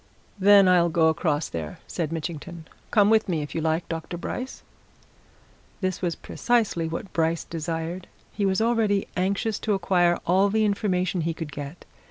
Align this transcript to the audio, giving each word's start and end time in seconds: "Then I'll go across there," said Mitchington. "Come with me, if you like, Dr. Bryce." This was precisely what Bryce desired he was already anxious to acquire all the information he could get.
"Then 0.39 0.67
I'll 0.67 0.89
go 0.89 1.09
across 1.09 1.47
there," 1.47 1.77
said 1.85 2.11
Mitchington. 2.11 2.67
"Come 2.89 3.11
with 3.11 3.29
me, 3.29 3.43
if 3.43 3.53
you 3.53 3.61
like, 3.61 3.87
Dr. 3.87 4.17
Bryce." 4.17 4.63
This 5.79 6.01
was 6.01 6.15
precisely 6.15 6.87
what 6.87 7.13
Bryce 7.13 7.43
desired 7.43 8.07
he 8.33 8.43
was 8.43 8.61
already 8.61 9.07
anxious 9.15 9.59
to 9.59 9.75
acquire 9.75 10.17
all 10.25 10.49
the 10.49 10.65
information 10.65 11.21
he 11.21 11.35
could 11.35 11.51
get. 11.51 11.85